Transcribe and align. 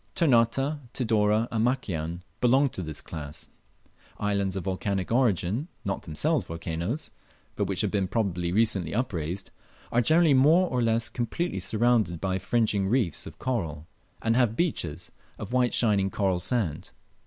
Ternate, 0.15 0.79
Tidore, 0.93 1.47
and 1.51 1.63
Makian 1.63 2.21
belong 2.39 2.69
to 2.69 2.81
this 2.81 3.01
class. 3.01 3.47
Islands 4.17 4.55
of 4.55 4.63
volcanic 4.63 5.11
origin, 5.11 5.67
not 5.85 6.01
themselves 6.01 6.43
volcanoes, 6.43 7.11
but 7.55 7.65
which 7.65 7.81
have 7.81 7.91
been 7.91 8.07
probably 8.07 8.51
recently 8.51 8.95
upraised, 8.95 9.51
are 9.91 10.01
generally 10.01 10.33
more 10.33 10.67
or 10.67 10.81
less 10.81 11.07
completely 11.07 11.59
surrounded 11.59 12.19
by 12.19 12.39
fringing 12.39 12.87
reefs 12.87 13.27
of 13.27 13.37
coral, 13.37 13.85
and 14.23 14.35
have 14.35 14.55
beaches 14.55 15.11
of 15.37 15.51
shining 15.71 16.07
white 16.07 16.11
coral 16.13 16.39
sand. 16.39 16.89